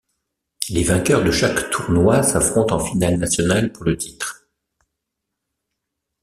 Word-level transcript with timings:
Les 0.69 0.81
vainqueurs 0.83 1.23
de 1.23 1.29
chaque 1.29 1.69
tournoi 1.69 2.23
s’affrontent 2.23 2.75
en 2.75 2.79
finale 2.79 3.17
nationale 3.19 3.71
pour 3.71 3.83
le 3.83 3.95
titre. 3.95 4.47